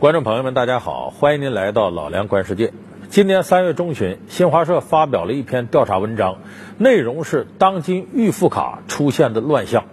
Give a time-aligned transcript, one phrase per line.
[0.00, 2.72] 观众朋友们，大家好，欢迎您来到老梁观世界。
[3.10, 6.38] 今年三月中旬，新华社发表了一篇调查文章，
[6.78, 9.84] 内容是当今预付卡出现的乱象。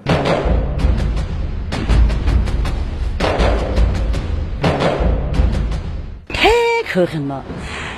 [6.29, 6.49] 太
[6.87, 7.43] 可恨了，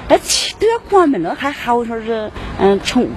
[0.08, 3.10] 那气都要关门了，还好说是嗯，从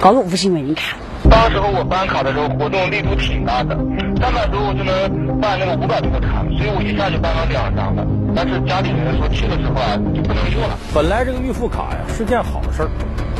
[0.00, 0.96] 搞个五十元一卡。
[1.30, 3.76] 当时候我办卡的时候，活动力度挺大的，
[4.20, 8.06] 三百多我就能办那个五百多的卡，所以我一下就办了两张了。
[8.34, 10.78] 但是家里人说去的时候啊就不能用了。
[10.94, 12.88] 本来这个预付卡呀是件好事儿，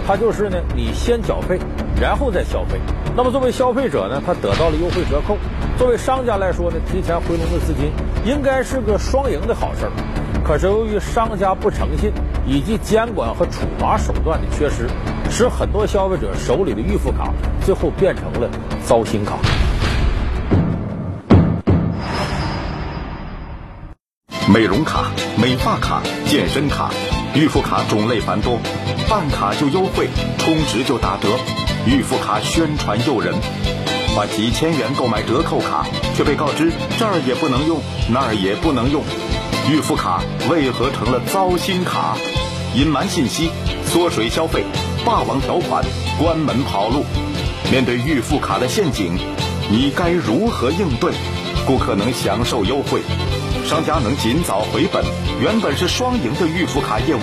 [0.07, 1.59] 它就是呢你先缴费，
[2.01, 2.81] 然后再消费。
[3.17, 5.37] 那么作为消费者呢，他得到了优惠折扣；
[5.79, 7.93] 作为商家来说呢，提前回笼的资金，
[8.25, 9.93] 应该是个双赢的好事儿。
[10.45, 12.13] 可是由于商家不诚信，
[12.47, 14.87] 以及监管和处罚手段的缺失，
[15.31, 17.33] 使很多消费者手里的预付卡
[17.65, 18.49] 最后变成了
[18.85, 19.37] 糟心卡。
[24.49, 26.91] 美容卡、美发卡、健身卡，
[27.35, 28.59] 预付卡种类繁多，
[29.09, 31.29] 办卡就优惠，充值就打折，
[31.85, 33.35] 预付卡宣传诱人，
[34.15, 39.03] 花几千元购买折扣卡，却被告知这儿也不能用，那儿也不能用，
[39.69, 42.17] 预付卡为何成了糟心卡？
[42.75, 43.51] 隐瞒信息、
[43.85, 44.65] 缩水消费、
[45.07, 45.85] 霸王条款、
[46.19, 47.05] 关门跑路，
[47.71, 49.17] 面对预付卡的陷阱，
[49.71, 51.13] 你该如何应对？
[51.65, 53.01] 顾客能享受优惠？
[53.65, 55.05] 商家能尽早回本，
[55.41, 57.21] 原本是双赢的预付卡业务，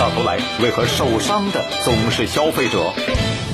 [0.00, 2.90] 到头来为何受伤的总是消费者？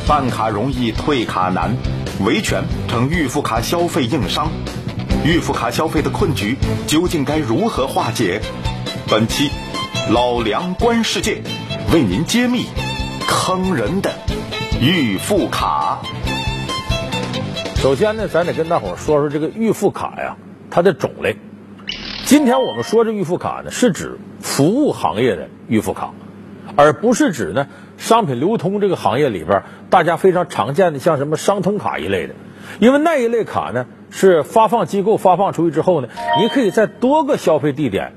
[0.06, 1.76] 办卡容易退卡难，
[2.24, 4.48] 维权成预付卡消费硬伤，
[5.24, 8.40] 预付卡消费的困局究竟该如何化解？
[9.08, 9.50] 本期
[10.08, 11.42] 老梁观世界
[11.92, 12.66] 为您揭秘
[13.32, 14.10] 坑人的
[14.78, 16.02] 预付卡。
[17.76, 20.36] 首先呢，咱得跟大伙说说这个预付卡呀，
[20.70, 21.38] 它的种类。
[22.26, 26.12] 今天我们说这预付卡呢，是指服务行业的预付卡，
[26.76, 32.34] 而不是指呢商品流通这个行业里边大家非常常见的像什么商通卡一类的。
[32.80, 36.08] 因为那一类卡呢，是发放机构发放出去之后呢，
[36.38, 38.12] 你可以在多个消费地点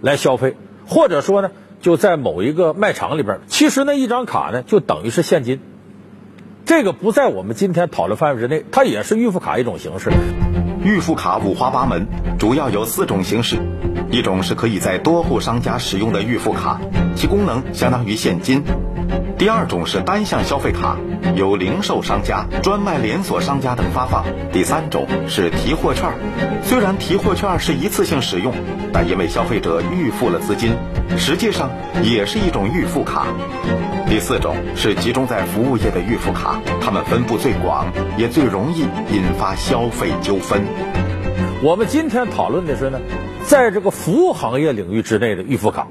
[0.00, 1.50] 来消费，或者说呢
[1.84, 5.60] 就在某一个卖场里边，其实那一张卡呢就等于是现金。
[6.64, 10.10] 这个不在我们今天讨论范围之内，它也是预付卡一种形式。
[10.82, 12.06] 预付卡五花八门，
[12.38, 13.58] 主要有四种形式。
[14.10, 16.80] 一种是可以在多户商家使用的预付卡，
[17.14, 18.64] 其功能相当于现金。
[19.38, 20.96] 第二种是单项消费卡，
[21.36, 24.24] 由零售商家、专卖连锁商家等发放。
[24.52, 26.10] 第三种是提货券，
[26.62, 28.54] 虽然提货券是一次性使用，
[28.92, 30.76] 但因为消费者预付了资金，
[31.18, 31.70] 实际上
[32.02, 33.26] 也是一种预付卡。
[34.08, 37.86] 第四种是集中在服务业的预付卡，它们分布最广，
[38.16, 38.82] 也最容易
[39.12, 40.62] 引发消费纠纷。
[41.62, 43.00] 我们今天讨论的是呢，
[43.44, 45.88] 在这个服务行业领域之内的预付卡，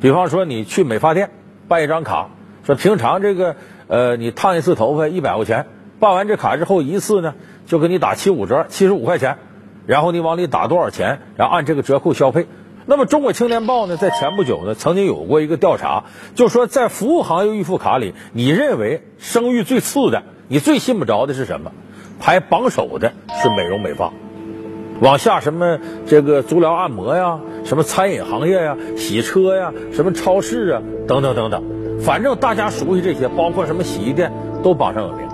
[0.00, 1.30] 比方说你去美发店
[1.66, 2.28] 办一张卡。
[2.64, 5.66] 说平常这个呃，你烫一次头发一百块钱，
[6.00, 7.34] 办完这卡之后一次呢
[7.66, 9.36] 就给你打七五折，七十五块钱，
[9.86, 12.46] 然后你往里打多少钱，然后按这个折扣消费。
[12.86, 16.04] 那么中国青年报呢，在前不久呢曾经有过一个调查，
[16.34, 21.72] 就说在服务行业预付卡里，你认为声誉最次的，你最信不着的是什么？
[22.20, 24.12] 排榜首的是美容美发，
[25.00, 31.83] 往下什么这个足疗按摩呀，什么餐饮行业呀，洗车呀，什么超市啊，等等等等。
[32.04, 34.30] 反正大家熟悉这些，包括什么洗衣店
[34.62, 35.26] 都榜上有名。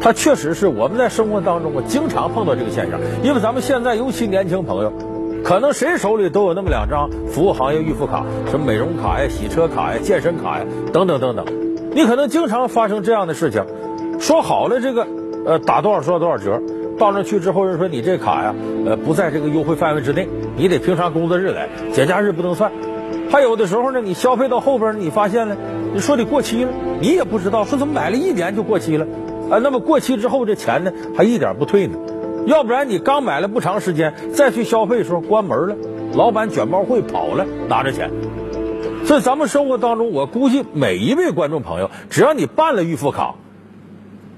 [0.00, 3.00] 它确实是我们在生活当中啊经常碰到这个现象。
[3.22, 4.92] 因为咱们现在尤其年轻朋友，
[5.42, 11.46] 可能谁手里都有那么两张服务行业预付卡，什么美容卡呀、洗车卡呀、健身卡呀等等等等。
[11.92, 13.64] 你可能经常发生这样的事情，
[14.20, 15.06] 说好了这个
[15.46, 16.60] 呃打多少多少多少折，
[16.98, 18.54] 到那去之后人说你这卡呀
[18.84, 22.70] 呃不在这个优惠范围之内，你得平常工作日来，节假日不能算。
[23.34, 25.56] 还有的时候呢，你消费到后边你发现了。
[25.92, 26.70] 你说你过期了，
[27.00, 29.04] 你也不知道，说怎么买了一年就过期了，
[29.50, 31.98] 啊，那么过期之后这钱呢还一点不退呢，
[32.46, 35.74] 要不然你刚买了不长时间再去消费的时候关门了，
[36.14, 38.12] 老板卷包会跑了拿着钱，
[39.04, 43.34] 所以咱们生活当中，我估计每一位观众朋友，只要你办了预付卡。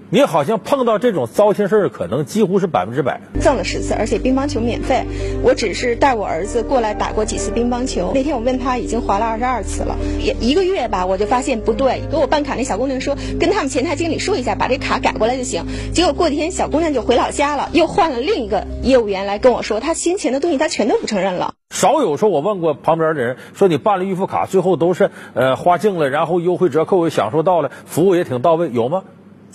[0.09, 3.21] 你好像碰到这种糟心事儿，可能几乎是百分之百。
[3.41, 5.05] 赠了十次，而且乒乓球免费。
[5.43, 8.13] 我只是带我儿子过来打过几次乒乓球。
[8.15, 9.97] 那天我问他，已经划了二十二次了。
[10.21, 12.03] 也一个月吧，我就发现不对。
[12.09, 15.65] 给我办卡那小姑娘说，跟他们前台经理说一下，把这卡改过来就行。
[15.93, 21.55] 结果过几天，小姑娘就回老家了，又换了另一个业务员来跟我说，他先前的东西他全都不承认了。
[21.71, 29.03] 少有说，我问过旁边的人，说你办了预付卡，最后都是呃花净了，然后优惠折扣也享受到了，服务也挺到位，有吗？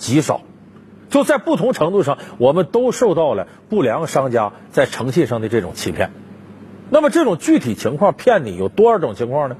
[0.02, 0.40] 极少。
[1.10, 6.10] 就在不同程度上，我们都受到了不良商家在诚信上的这种欺骗。
[6.90, 9.56] 那么这种具体情况骗你有多少种情况呢？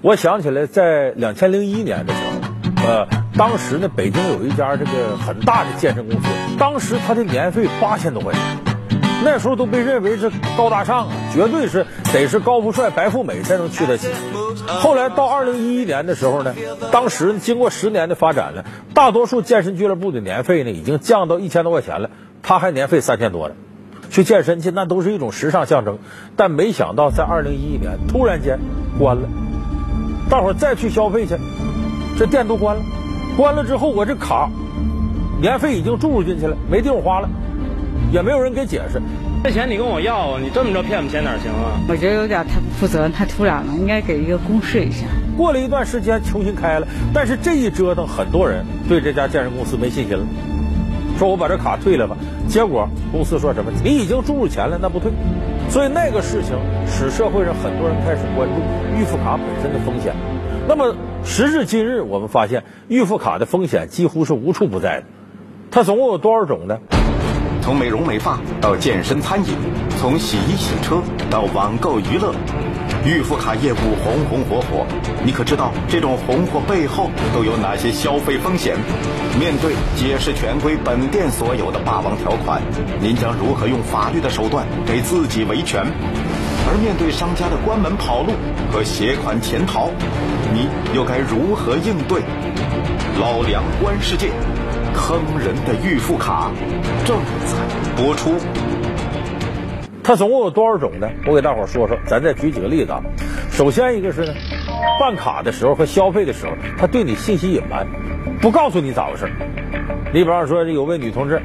[0.00, 6.28] 我想起来，在两千零一年的时候，呃，当时呢，北京有一家这个很大的健身公司，
[6.58, 8.42] 当时它的年费八千多块钱，
[9.22, 14.08] 那时候都被认为是高大上啊，绝对是得是高富帅、白富美才能去得起。
[14.66, 16.54] 后来到二零一一年的时候呢，
[16.90, 18.64] 当时经过十年的发展呢，
[18.94, 22.10] 大多数健身俱乐部的年费呢已经降到一千多块钱了，
[22.42, 23.54] 他还年费三千多了。
[24.10, 25.98] 去健身去，那都是一种时尚象征。
[26.36, 28.60] 但没想到在二零一一年突然间
[28.98, 29.28] 关了，
[30.30, 31.36] 大伙儿再去消费去，
[32.18, 32.82] 这店都关了。
[33.36, 34.50] 关了之后，我这卡
[35.40, 37.28] 年费已经注入进去了，没地方花了，
[38.12, 39.00] 也没有人给解释。
[39.42, 41.78] 这钱你跟我要，你这么着骗我们钱哪行啊？
[41.88, 45.06] 我觉得有点太不负责任，太突然了，应该给一个公示一下。
[45.36, 50.24] 过了一段时间重新开了，但是这一折腾，很多人对这家建设公司没信心了。
[51.18, 52.16] 说我把这卡退了吧，
[52.48, 53.70] 结果公司说什么？
[53.84, 55.12] 你已经注入钱了，那不退。
[55.68, 56.56] 所以那个事情
[56.86, 58.54] 使社会上很多人开始关注
[58.98, 60.14] 预付卡本身的风险。
[60.66, 65.06] 那么时至今日，我们发现预付卡的风险几乎是无处不在的。
[65.70, 66.78] 它总共有多少种呢？
[67.64, 69.54] 从美容美发到健身餐饮，
[69.98, 72.34] 从洗衣洗车到网购娱乐。
[73.06, 74.84] 预付卡业务红红火火，
[75.24, 78.76] 你可知道这种红火背后都有哪些消费风险？
[79.40, 82.60] 面对解释权归本店所有的霸王条款，
[83.00, 85.86] 您将如何用法律的手段给自己维权？
[86.68, 88.32] 而面对商家的关门跑路
[88.70, 89.88] 和携款潜逃，
[90.52, 92.20] 你又该如何应对？
[93.18, 94.28] 老梁观世界，
[94.94, 96.50] 坑人的预付卡，
[97.04, 98.32] 正在播出。
[100.02, 101.08] 它总共有多少种呢？
[101.26, 103.02] 我给大伙儿说说，咱再举几个例子啊。
[103.50, 104.32] 首先一个是呢，
[105.00, 107.86] 办卡的时候和消费的时候，他对你信息隐瞒，
[108.40, 109.30] 不告诉你咋回事。
[110.12, 111.42] 你比方说，有位女同志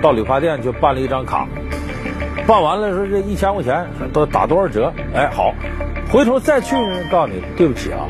[0.00, 1.48] 到理发店去办了一张卡，
[2.46, 4.92] 办完了说这一千块钱都打多少折？
[5.14, 5.54] 哎，好，
[6.10, 8.06] 回头再去呢，告诉你对不起啊，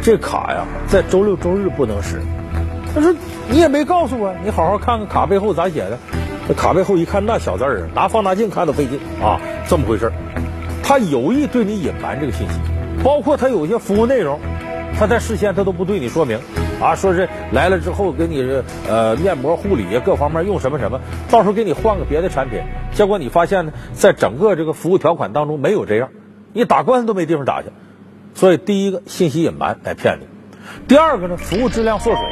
[0.00, 2.20] 这卡呀在周六周日不能使。
[2.94, 3.14] 他说
[3.50, 5.98] 你也没告诉我，你好好看看卡背后咋写的。
[6.48, 9.38] 这卡背后一看，那小字儿，拿放大镜看都费劲啊！
[9.68, 10.12] 这么回事儿，
[10.82, 12.58] 他有意对你隐瞒这个信息，
[13.04, 14.40] 包括他有些服务内容，
[14.98, 16.40] 他在事先他都不对你说明
[16.80, 21.00] 啊，说是来了之后给你呃面膜护理各方面用什么什么，
[21.30, 22.62] 到时候给你换个别的产品，
[22.94, 26.08] 结果你发现呢，在整个这个服务条款当中没有这样，
[26.54, 27.68] 你打官司都没地方打去，
[28.32, 30.26] 所以第一个信息隐瞒来骗你，
[30.88, 32.22] 第二个呢，服务质量缩水。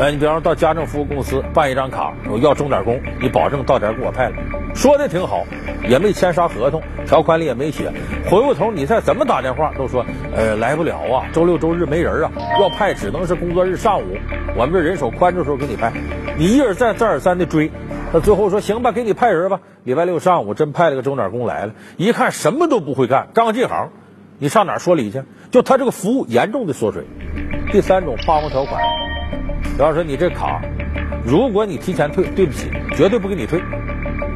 [0.00, 4.36] 哎，你比方说到家政服务公司办一张卡，我要钟点工，你保证到点给我派了，
[4.72, 5.44] 说的挺好，
[5.88, 7.92] 也没签啥合同，条款里也没写。
[8.30, 10.06] 回过头你再怎么打电话，都说
[10.36, 12.30] 呃来不了啊，周六周日没人啊，
[12.60, 14.16] 要派只能是工作日上午，
[14.56, 15.92] 我们这人手宽的时候给你派。
[16.36, 17.72] 你一而再再而三的追，
[18.12, 19.58] 那最后说行吧，给你派人吧。
[19.82, 23.88] 礼拜六上午真派了个钟点工来了，一看什么都不会干，刚进行，
[24.38, 25.24] 你上哪说理去？
[25.50, 27.02] 就他这个服务严重的缩水。
[27.72, 28.80] 第三种霸王条款。
[29.62, 30.60] 比方说你这卡，
[31.24, 33.60] 如果你提前退，对不起，绝对不给你退，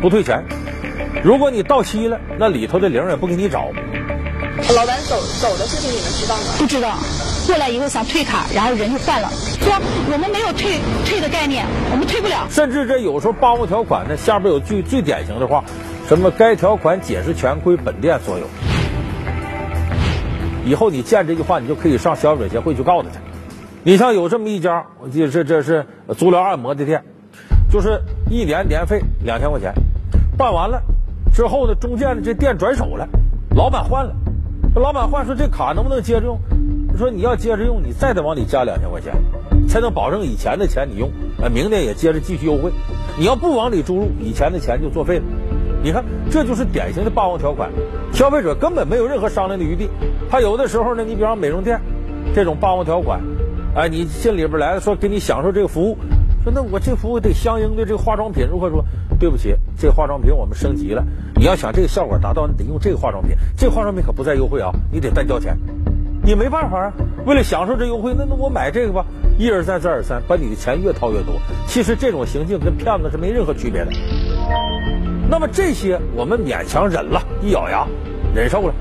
[0.01, 0.45] 不退钱。
[1.23, 3.71] 如果你到期了，那里头的零也不给你找。
[4.77, 6.43] 老板走走的事情你们知道吗？
[6.59, 6.97] 不知道，
[7.47, 9.29] 过来以后想退卡，然后人就换了，
[9.61, 9.73] 说
[10.13, 12.47] 我们没有退退的概念，我们退不了。
[12.51, 15.65] 甚至这有时候霸王条款呢，下边有句最典型的话，
[16.09, 18.47] 什么该条款解释权归本店所有。
[20.65, 23.17] 以后你见这句话，你就可以上消费者协会去告他去。
[23.85, 25.85] 你像有这么一家，我记得这这是
[26.17, 27.03] 足疗按摩的店，
[27.69, 29.75] 就是一年年费两千块钱，
[30.39, 30.81] 办完了
[31.35, 33.09] 之后呢，中间呢这店转手了，
[33.57, 34.15] 老板换了，
[34.77, 36.39] 老板换说这卡能不能接着用？
[36.97, 39.13] 说你要接着用，你再得往里加两千块钱，
[39.67, 41.11] 才能保证以前的钱你用，
[41.43, 42.71] 呃，明年也接着继续优惠。
[43.19, 45.25] 你要不往里注入，以前的钱就作废了。
[45.83, 47.69] 你看，这就是典型的霸王条款，
[48.13, 49.89] 消费者根本没有任何商量的余地。
[50.31, 51.81] 他有的时候呢，你比方美容店
[52.33, 53.21] 这种霸王条款。
[53.75, 55.97] 哎，你进里边来了，说给你享受这个服务，
[56.45, 58.85] 说那我这服务得相应的这个化妆品如何说？
[59.19, 61.05] 对不起，这化妆品我们升级了，
[61.37, 65.57] 你要想这个效果达到，你得用这个化妆品，这化妆品可不再优惠啊，你得单交钱，
[66.25, 66.93] 你没办法啊，
[67.25, 69.07] 为了享受这优惠，那那我买这个吧，
[69.39, 71.37] 一而再再而三，把你的钱越掏越多。
[71.69, 73.93] 其实这种行径跟骗子是没任何区别的。
[75.31, 77.87] 那么这些我们勉强忍了，一咬牙
[78.35, 78.75] 忍受了，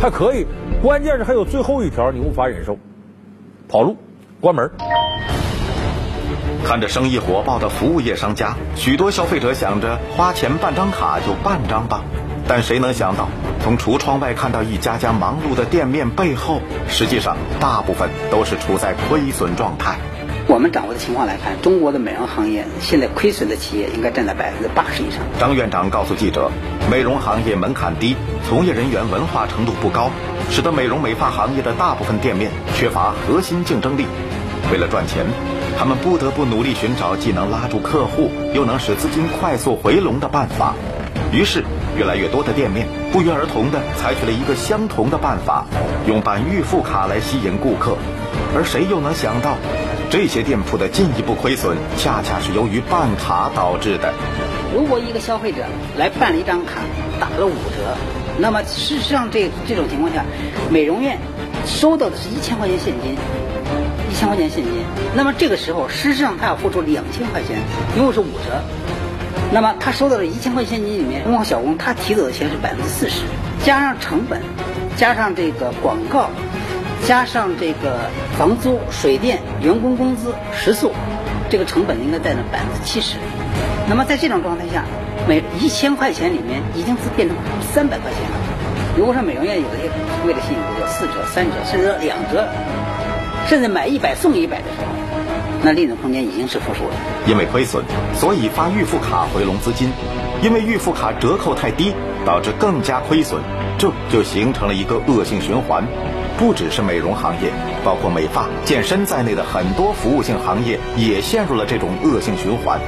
[0.00, 0.46] 还可以，
[0.80, 2.78] 关键是还有最后一条你无法忍受，
[3.68, 3.96] 跑路。
[4.42, 4.68] 关门。
[6.64, 12.02] 看着生意火爆的服务业商家，许多消费者想着花钱办张卡就办张吧，
[12.48, 13.28] 但谁能想到，
[13.62, 19.96] 从橱窗外看到一家家忙碌的店面背后，实际上大部分都是处在亏损状态。
[20.52, 25.20] 我们掌握的情况来看，中国的美容行业现在亏损的企业应该占在百分之八十以上。
[25.40, 26.50] 张院长告诉记者，
[26.90, 28.14] 美容行业门槛低，
[28.46, 30.10] 从业人员文化程度不高，
[30.50, 34.04] 使得美容美发行业的大部分店面缺乏核心竞争力。
[34.70, 35.24] 为了赚钱，
[35.78, 40.74] 他们不得不努力寻找既能拉住客户，又能使资金快速回笼的办法。
[41.32, 41.64] 于是，
[41.96, 45.64] 越来越多的店面不约而同地采取了一个相同的办法，
[46.06, 47.96] 用办预付卡来吸引顾客。
[48.54, 49.56] 而谁又能想到？
[50.12, 54.12] 这些店铺的进一步亏损，恰恰是由于办卡导致的。
[54.74, 55.64] 如果一个消费者
[55.96, 56.82] 来办了一张卡，
[57.18, 57.96] 打了五折，
[58.36, 60.22] 那么事实上这这种情况下，
[60.70, 61.16] 美容院
[61.64, 63.16] 收到的是一千块钱现金，
[64.10, 64.72] 一千块钱现金。
[65.14, 67.58] 那么这个时候，事实上他要付出两千块钱，
[67.96, 68.60] 因为是五折。
[69.50, 73.22] 那么他收到了一千块钱现金里面，工和小工他提走的钱是百分之四十，
[73.64, 74.42] 加上成本，
[74.94, 76.28] 加上这个广告。
[77.06, 80.92] 加上这个房租、水电、员工工资、食宿，
[81.50, 83.16] 这个成本应该占了百分之七十。
[83.88, 84.84] 那么在这种状态下，
[85.28, 88.36] 每一千块钱里面已经是变成三百块钱了。
[88.96, 89.74] 如果说美容院有的
[90.26, 92.46] 为了吸引顾客四折、三折，甚至说两折，
[93.48, 94.86] 甚至买一百送一百的时候，
[95.62, 96.94] 那利润空间已经是负数了。
[97.26, 97.82] 因为亏损，
[98.14, 99.88] 所以发预付卡回笼资金；
[100.40, 101.92] 因为预付卡折扣太低，
[102.24, 103.40] 导致更加亏损，
[103.76, 105.84] 这就形成了一个恶性循环。
[106.38, 107.52] 不只是美容行业，
[107.84, 112.80] 包括美发、健身在内的很多服务性行业也陷入了这种恶性循环。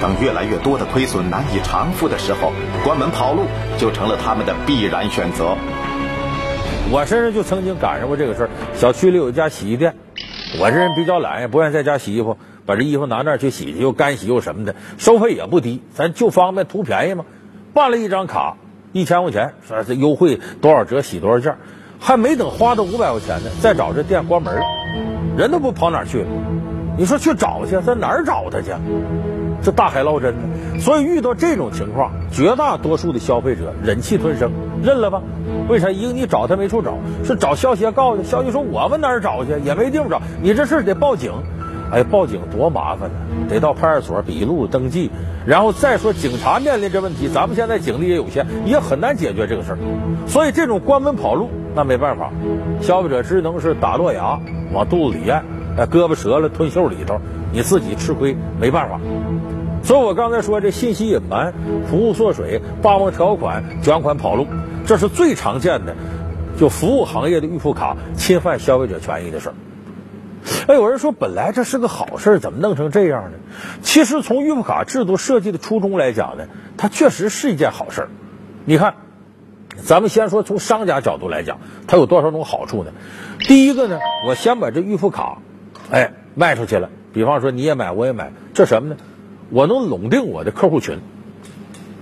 [0.00, 2.52] 当越来越多的亏损难以偿付的时候，
[2.84, 3.42] 关门跑路
[3.78, 5.56] 就成了他们的必然选择。
[6.90, 8.50] 我身上就曾经赶上过这个事儿。
[8.74, 9.94] 小区里有一家洗衣店，
[10.58, 17.24] 我这人比较懒，也不愿意在家洗衣服，把这衣服拿那儿去洗去，又干洗又什么的，收费也不低，咱就方便图便宜嘛。
[17.72, 18.56] 办了一张卡，
[18.92, 21.56] 一千块钱，说这优惠多少折，洗多少件。
[22.00, 24.62] 还没等花到五百块钱呢，再找这店关门了，
[25.36, 26.26] 人都不跑哪去了。
[26.96, 28.72] 你说去找去，在哪儿找他去？
[29.62, 30.80] 这大海捞针呢。
[30.80, 34.50] 所以遇到这种情况，绝大多数的消费者忍气吞声，
[34.82, 35.22] 认了吧。
[35.68, 35.90] 为啥？
[35.90, 38.24] 一个你找他没处找，是找消协告去。
[38.24, 39.52] 消协说我们哪儿找去？
[39.64, 40.22] 也没地方找。
[40.42, 41.32] 你这事得报警。
[41.92, 43.16] 哎，报警多麻烦呢，
[43.48, 45.10] 得到派出所笔录登记，
[45.46, 49.78] 然后再说警察面临这问题，咱们现在警力也有限，也很难解决这个事儿。
[50.26, 51.50] 所以这种关门跑路。
[51.72, 52.32] 那没办法，
[52.80, 54.40] 消费者只能是打落牙
[54.72, 55.44] 往肚子里咽，
[55.78, 57.20] 哎，胳膊折了吞袖里头，
[57.52, 58.98] 你自己吃亏没办法。
[59.84, 61.54] 所以我刚才说这信息隐瞒、
[61.86, 64.48] 服务缩水、霸王条款、卷款跑路，
[64.84, 65.94] 这是最常见的，
[66.58, 69.54] 就服务行业的预付卡侵犯消费者权益的事儿。
[70.66, 73.38] 哎，有人说本来这是个好事儿，怎么弄成这样呢？
[73.82, 76.44] 其实从预付卡制度设计的初衷来讲呢，
[76.76, 78.08] 它确实是一件好事儿。
[78.64, 78.94] 你看。
[79.82, 82.90] 咱们先说从商家角度来讲，它有多少种好处呢？
[83.38, 85.38] 第一个呢，我先把这预付卡，
[85.90, 86.90] 哎，卖出去了。
[87.14, 88.96] 比方说你也买，我也买，这什么呢？
[89.48, 90.98] 我能拢定我的客户群。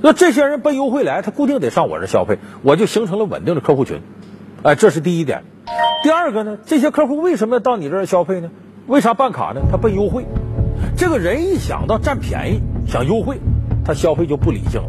[0.01, 4.01] 那这些人奔优惠来，他固定得上我这消费，我就形成了稳定的客户群。
[4.63, 5.45] 哎，这是第一点。
[6.03, 8.51] 第二个呢，这些客户为什么到你这儿消费呢？
[8.87, 9.63] 为啥办卡呢？
[9.71, 10.25] 他奔优惠。
[10.97, 13.41] 这个人一想到占便宜、想优惠，
[13.85, 14.89] 他消费就不理性了。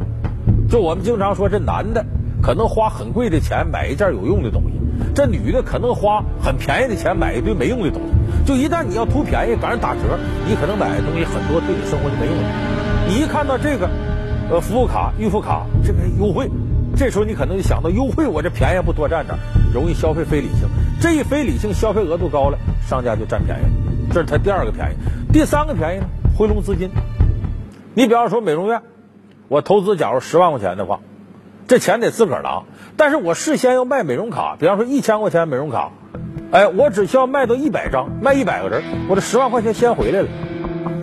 [0.70, 2.06] 就我们经常说，这男的。
[2.42, 4.80] 可能花很贵的钱买一件有用的东西，
[5.14, 8.46] 这女的可能花很便宜的钱买一堆没用的东西。
[8.46, 12.44] 就一旦你要图便宜赶上打折，你可能买的东西很多对你生活就没用了。
[13.10, 13.90] 你一看到这个，
[14.50, 16.50] 呃，服务卡、预付卡这个优惠，
[16.96, 19.38] 这时候你可能就想到优惠，我这便宜不多占点，
[19.74, 20.70] 容易消费非理性。
[21.02, 25.32] 这一非理性，消费额度高了，商家就占便宜，这是他第二个便宜。
[25.32, 26.06] 第三个便宜呢，
[26.38, 26.90] 回笼资金。
[27.94, 28.82] 你比方说美容院，
[29.48, 31.00] 我投资假如十万块钱的话。
[31.68, 32.64] 这钱得自个儿拿，
[32.98, 35.92] 但是我事先要卖美容卡，比方说一千块钱美容卡，
[36.52, 40.28] 哎，我只需要卖到一百张，卖一百个人，我这十万块钱先回来了。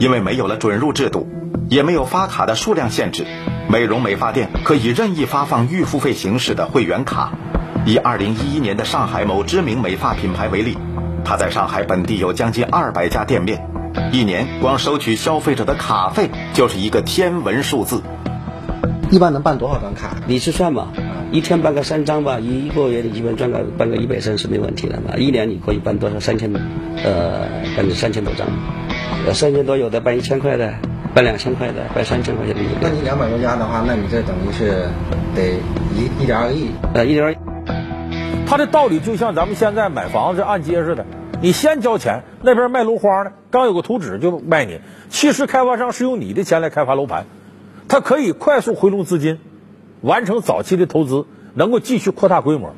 [0.01, 1.29] 因为没有了准入制度，
[1.69, 3.25] 也没有发卡的数量限制，
[3.71, 7.33] 美容美发店可以任意发放预付费形式的会员卡。
[7.87, 10.77] 以二零一一年的上海某知名美发品牌为例，
[11.25, 13.65] 它在上海本地有将近二百家店面，
[14.11, 18.03] 一年光收取消费者的卡费就是一个天文数字。
[19.09, 20.17] 一般能办多少张卡？
[20.27, 20.89] 你去算吧，
[21.31, 25.17] 一天办个三张吧，一个月你基本赚个办个一百三是没问题的嘛。
[25.17, 26.19] 一年你可以办多少？
[26.19, 26.53] 三千，
[27.05, 28.49] 呃，办三千多张，
[29.29, 30.75] 呃，三千多有的办一千块的，
[31.15, 32.63] 办两千块的，办三千块钱的。
[32.81, 34.89] 那你两百多家的话，那你这等于是
[35.37, 35.53] 得
[35.95, 37.37] 一一点二个亿，呃，一点二。
[38.47, 41.05] 他的道理就像咱们现在买房子按揭似的，
[41.43, 47.27] 你先交钱，那边卖楼花呢，刚有个图纸就卖你，其实开发商是用你的钱来开发楼盘。
[47.89, 49.41] 它可以快速回笼资金，
[50.01, 52.75] 完成早期的投资，能够继续扩大规模，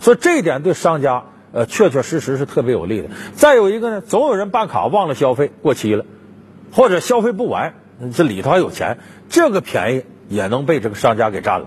[0.00, 3.08] 所以这一点对商家呃，确确实实是特别有利的。
[3.34, 6.06] 再有一个呢，总有人办卡忘了消费过期了，
[6.72, 7.74] 或者消费不完，
[8.14, 11.66] 这里头还有钱，这个便宜也能被这个商家给占了。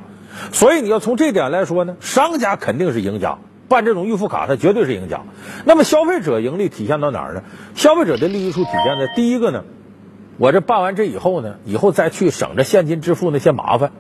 [0.51, 3.37] 所以你要从这点来说呢，商家肯定是赢家，
[3.67, 5.21] 办这种预付卡他绝对是赢家。
[5.65, 7.43] 那么消费者盈利体现到哪儿呢？
[7.73, 9.63] 消费者的利益处体现在第一个呢，
[10.37, 13.91] 我这办完这以后呢，以后再去省着现金支付那些麻烦，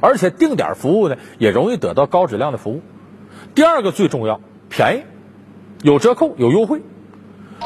[0.00, 2.82] 而且定点服务呢也容易得到高质量的服务。
[3.54, 5.02] 第二个最重要，便宜，
[5.82, 6.82] 有折扣有优惠。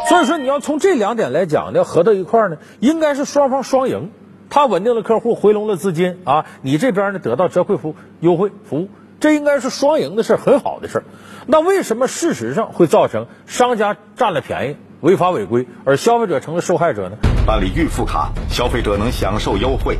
[0.08, 4.10] 所以说你要从这两点来讲呢，合到一块儿呢，应该是双方双赢。
[4.50, 6.46] 他稳定了客户，回笼了资金啊！
[6.62, 8.88] 你这边呢得到折扣服优惠服务，
[9.20, 11.04] 这应该是双赢的事很好的事儿
[11.46, 17.16] 那为什么事实上会造成商家占了便宜、违法违规，而消费者成了受害者呢？
[17.46, 19.98] 办理预付卡，消费者能享受优惠，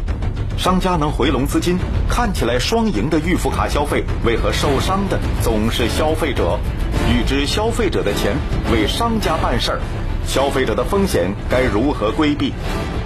[0.57, 1.79] 商家能回笼资金，
[2.09, 6.59] 看起来双赢的预付卡消费，为何受伤的总是消费者？
[7.11, 8.37] 预支消费者的钱
[8.71, 9.81] 为商家办事儿，
[10.29, 12.53] 消费者的风险该如何规避？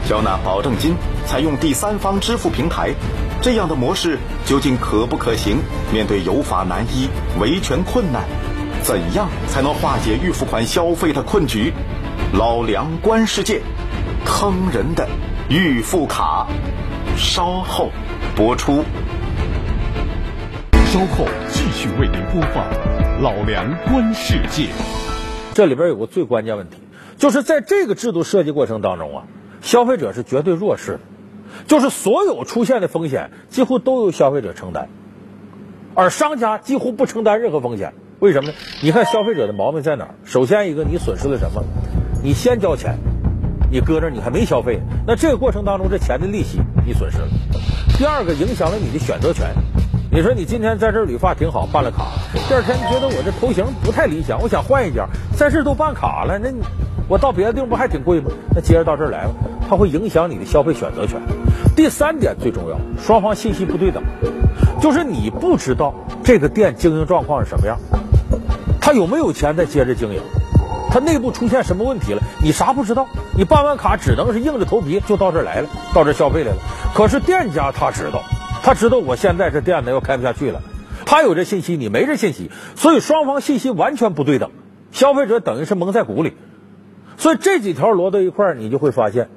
[0.09, 2.93] 交纳保证金，采用第三方支付平台，
[3.41, 5.59] 这样的模式究竟可不可行？
[5.93, 7.09] 面对有法难依、
[7.41, 8.25] 维权困难，
[8.83, 11.73] 怎样才能化解预付款消费的困局？
[12.35, 13.63] 老梁观世界，
[14.25, 15.09] 坑人的
[15.49, 16.49] 预付卡，
[17.17, 17.91] 稍后
[18.35, 18.85] 播出。
[20.87, 22.65] 稍后继续为您播放
[23.23, 24.65] 《老梁观世界》。
[25.55, 26.77] 这里边有个最关键问题，
[27.23, 29.25] 就是在这个制度设计过程当中啊。
[29.61, 31.01] 消费者是绝对弱势的，
[31.69, 34.89] 就是所有出现的风险几乎都由消费者承担，
[35.95, 37.95] 而商家几乎不承担任何风险。
[38.19, 38.55] 为什么呢？
[38.83, 40.15] 你看消费者的毛病在哪儿？
[40.25, 41.63] 首先一个，你损失了什么？
[42.25, 42.99] 你先交钱，
[43.71, 47.29] 你搁这你还没消费，那这个过程当中这钱的利息你损失了。
[47.97, 49.47] 第二个，影响了你的选择权。
[50.15, 52.09] 你说你今天在这儿理发挺好，办了卡，
[52.47, 56.61] 第二天觉得我这头型不太理想，我想换一家，在这都办卡了，那你。
[57.09, 58.31] 我到别的地方不还挺贵吗？
[58.55, 59.33] 那接着到这儿来吧，
[59.71, 61.19] 它会影响你的消费选择权。
[61.75, 64.03] 第三点最重要，双方信息不对等，
[64.83, 67.79] 就是你不知道这个店经营状况是什么样，
[68.83, 70.21] 他有没有钱再接着经营，
[70.91, 73.09] 他内部出现什么问题了，你啥不知道。
[73.35, 76.59] 你办完卡只能是硬着头皮就到这儿来了，到这儿消费来了。
[76.95, 78.23] 可是店家他知道，
[78.63, 80.63] 他知道我现在这店呢要开不下去了，
[81.05, 84.53] 他有这信息，你没这信息，所以双方信息完全不对等，
[84.93, 86.35] 消费者等于是蒙在鼓里。
[87.19, 89.29] 所以这几条摞到一块儿，你就会发现，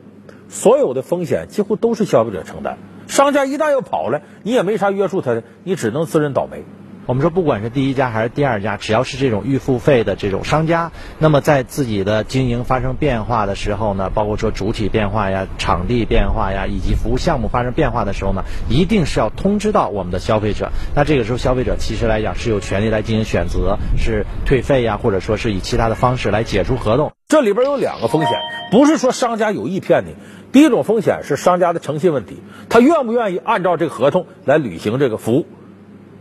[0.47, 2.77] 所有的风险几乎都是消费者承担。
[3.07, 6.63] 商家一旦要跑了，你也没啥约束他的，你只能自认倒霉。
[7.07, 20.71] 我们说，不管是第一家还是第二家，只要是这种预付费的这种商家，那么在自己的经营发生变化的时候呢，包括说主体变化呀、场地变化呀，以及服务项目发生变化的时候呢，一定是要通知到我们的消费者。
[20.95, 27.11] 那这个时候，消费者其实来讲是有权利来进行选择，是退费呀，或者说是以其他的方式来解除合同。
[27.27, 28.31] 这里边有两个风险，
[28.71, 30.15] 不是说商家有意骗你。
[30.51, 35.45] 第一种风险是商家的诚信问题，他愿不愿意按照这个合同来履行这个服务？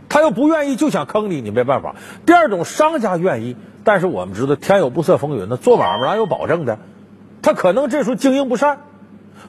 [0.09, 1.95] 他要不愿意就想坑你，你没办法。
[2.25, 6.79] 第二种，商家愿意，但是我们知道天有不测风云，那做买卖哪有保证的？
[7.41, 8.79] 他可能这时候经营不善，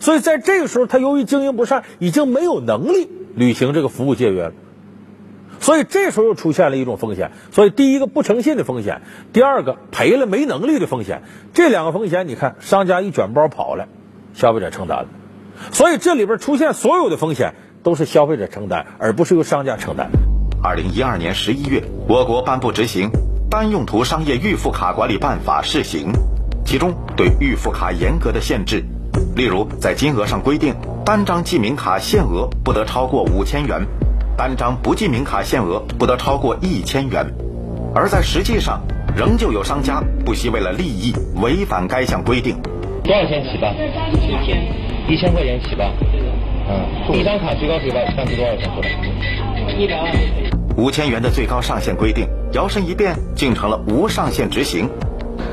[0.00, 4.52] 所以在这个时候，他由于经营不善，已经没有能力履行这个服务契约了。
[5.58, 7.32] 所以这时候又出现了一种风险。
[7.50, 9.00] 所以第一个不诚信的风险，
[9.32, 11.22] 第二个赔了没能力的风险，
[11.54, 13.88] 这两个风险，你看商家一卷包跑了，
[14.34, 15.08] 消费者承担了。
[15.72, 20.10] 所以这里边出现所有的风险都是消费者承担，而不是由商家承担。
[20.62, 23.08] 二零一二年十一月，我国颁布执行
[23.48, 26.10] 《单用途商业预付卡管理办法（试行）》，
[26.64, 28.84] 其中对预付卡严格的限制，
[29.36, 33.86] 例如在金额上规定，单张记名卡限额不得超过五千元，
[34.36, 37.24] 单张不记名卡限额不得超过一千元。
[37.94, 38.80] 而在实际上，
[39.16, 42.60] 仍旧有商家不惜为了利益违反该项规定。
[43.04, 43.72] 多少钱起办？
[43.74, 44.66] 一千，
[45.08, 45.92] 一千块钱起办。
[46.68, 48.90] 嗯，一张卡最高可以办出多少钱出来？
[49.78, 50.45] 一百万。
[50.76, 54.90] 五千元的最高上限规定，摇身一变竟成了无上限执行。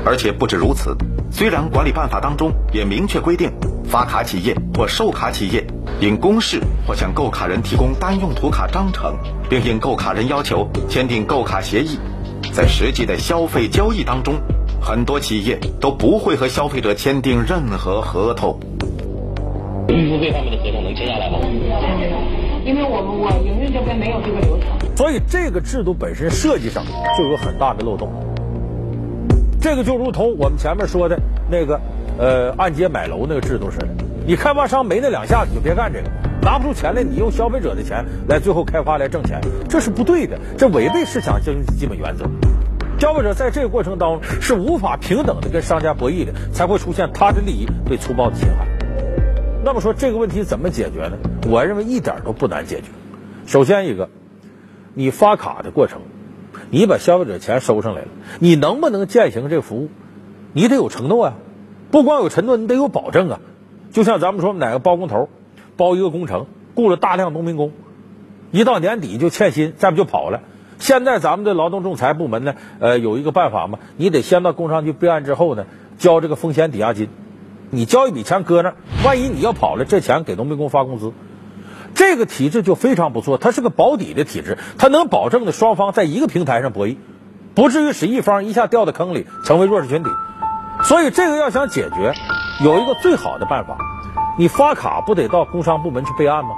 [0.04, 0.94] 而且不止如此，
[1.30, 3.50] 虽然管理办法当中也明确规定，
[3.84, 5.66] 发卡企业或售卡企业
[6.00, 9.16] 应公示或向购卡人提供单用途卡章程，
[9.48, 11.98] 并应购卡人要求签订购卡协议。
[12.52, 14.34] 在实际的消费交易当中，
[14.78, 18.60] 很多企业都不会和消费者签订任何合同。
[19.88, 21.38] 预付费方面的合同能签下来吗？
[22.64, 24.96] 因为我们我营运这边没有这个流程。
[24.96, 26.84] 所以这个制度本身设计上
[27.16, 28.10] 就有很大的漏洞。
[29.60, 31.18] 这个就如同我们前面说的
[31.50, 31.80] 那个，
[32.18, 33.88] 呃，按揭买楼那个制度似的。
[34.26, 36.08] 你开发商没那两下，你就别干这个，
[36.42, 42.24] 拿不出钱来，你用消费者的钱来最后开发来挣钱，这是不对的，这违背市场经济基本原则。
[42.98, 48.66] 消费者在这个过程当中是无法平等的跟商家博弈的，才会出现他的利益被粗暴的侵害。
[49.64, 51.16] 那么说这个问题怎么解决呢？
[51.48, 52.88] 我认为一点都不难解决。
[53.46, 54.10] 首先一个，
[54.92, 56.02] 你发卡的过程，
[56.68, 58.08] 你把消费者钱收上来了，
[58.40, 59.88] 你能不能践行这服务？
[60.52, 61.34] 你得有承诺啊，
[61.90, 63.40] 不光有承诺，你得有保证啊。
[63.90, 65.30] 就像咱们说哪个包工头
[65.78, 67.72] 包一个工程，雇了大量农民工，
[68.50, 70.42] 一到年底就欠薪，再不就跑了。
[70.78, 75.64] 现在咱们的劳动仲裁部门呢，呃，有一个办法嘛，你得先到工商局备案之后呢，
[75.96, 77.08] 交这个风险抵押金。
[77.74, 81.12] 你交一笔钱搁那儿，万一你要跑了，这钱给农民工发工资，
[81.94, 86.96] 这个体制就非常不错，它是个保底的体制，它能保证的双方在一个平台上博弈，
[87.54, 90.10] 不至于使一方一下掉到坑里，成为弱势群体。
[90.84, 92.12] 所以这个要想解决，
[92.64, 93.76] 有一个最好的办法，
[94.38, 96.50] 你发卡不得到工商部门去备案吗？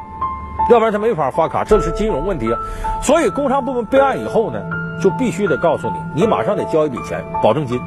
[0.69, 2.59] 要不然他没法发卡，这是金融问题啊。
[3.03, 4.61] 所以工商部门备案以后呢，
[5.01, 7.81] 就必须得告诉你，你马上得交一笔钱保证金。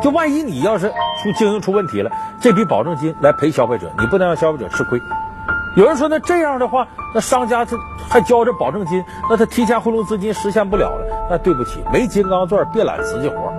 [0.00, 5.00] 就万一你要是出经营出问题了，这笔保证金来赔消费者，你不能让消费者吃亏。
[5.76, 7.76] 有人说，那这样的话，那商家他
[8.08, 11.28] 还交着保证金，那他提前回笼资金实现不了了。
[11.30, 13.52] 那对不起，没金刚钻别揽瓷器活。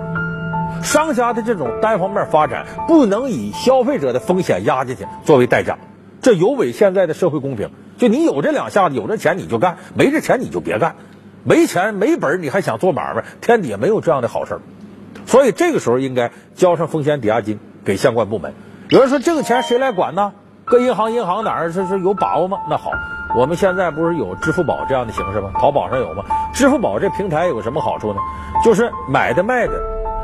[0.82, 5.78] 商家的这种单方面发展，不能以消费者的风险压进去作为代价，
[6.20, 7.70] 这有违现在的社会公平。
[7.96, 10.96] 就你有这两下子，有这钱你就干，没这钱你就别干。
[11.42, 14.60] 没钱没本你还想做买卖，天底下没有这样的好事儿。
[15.30, 18.52] 所以这个时候应该交上风险抵押金给相关部门。
[18.88, 20.32] 有人说这个钱谁来管呢？
[20.64, 22.58] 搁银行，银行哪儿这是有把握吗？
[22.68, 22.90] 那好，
[23.36, 25.52] 我们现在不是有支付宝这样的形式吗？
[25.54, 26.24] 淘宝上有吗？
[26.52, 28.18] 支付宝这平台有什么好处呢？
[28.64, 29.80] 就是买的卖的，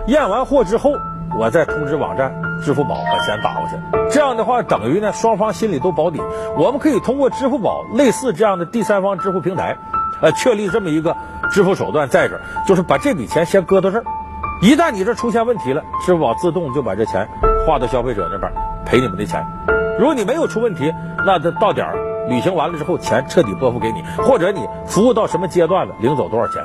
[0.08, 0.90] 验完货之后，
[1.38, 3.76] 我再通知网站支付宝把钱打过去。
[4.10, 6.20] 这样的话，等于呢双方心里都保底。
[6.58, 9.76] 我们可以通过支付宝类似这样的第三方支付平台，
[10.20, 11.16] 呃，确立这么一个
[11.52, 14.04] 支付手段在这儿，就是把这笔钱先搁到这儿。
[14.62, 17.28] 一旦你这出现问题了，支付宝自动就把这钱
[17.66, 18.50] 划到消费者那边
[18.86, 19.46] 赔你们的钱。
[19.98, 20.92] 如果你没有出问题，
[21.26, 21.94] 那这到点儿
[22.30, 26.62] 履行完了之后，钱彻底拨付给你，或者你服务到什么阶段了，领走多少钱。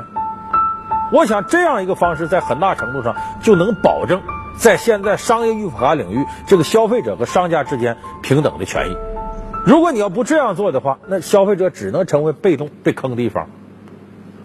[1.12, 4.22] 我想这样一个方式，在很大程度上就能保证
[4.58, 8.98] 在现在商业预付卡领域，这个消费者和商家之间平等的权益。
[9.66, 13.50] 如果你要不这样做的话，那消费者只能成为被动被坑的一方。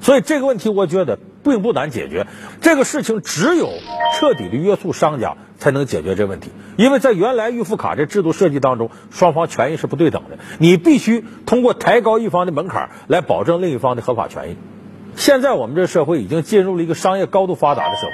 [0.00, 1.20] 所以这个问题，我觉得。
[1.46, 2.26] 并不难解决，
[2.60, 3.70] 这个事情只有
[4.18, 6.50] 彻底的约束商家才能解决这问题。
[6.76, 14.56] 因为在原来预付卡这制度设计当中，双方权益是不对等的，你必须通过抬高一方的门槛来保证另一方的合法权益。
[15.14, 18.12] 现在我们这社会已经进入了一个商业高度发达的社会，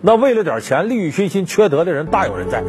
[0.00, 2.64] 那为了点钱利欲熏心、缺德的人大有人在。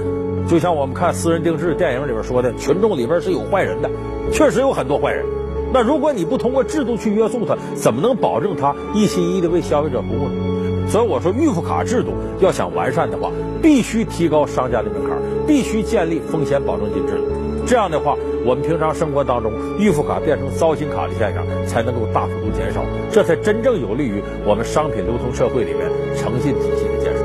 [0.47, 3.89] 就像我们看《私人定制》电影里边说的，群众里边是有坏人的，
[4.31, 5.25] 确实有很多坏人。
[5.73, 10.87] 那如果你不通过制度去约束他，怎么能保证他一心一意的为消费者服务呢？
[10.89, 13.31] 所以我说，预付卡制度要想完善的话，
[13.61, 17.23] 必须提高商家的门槛，必须建立风险保证金制度。
[17.65, 27.23] 这样的话，我们平常生活当中预付卡变成糟心卡的现象才能够大幅度减少，这才真正有利于我们商品流通社会里面诚信体系的建设。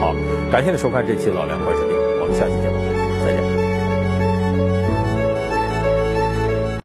[0.00, 0.12] 好，
[0.50, 2.89] 感谢您收看这期《老梁观视频》，我们下期见。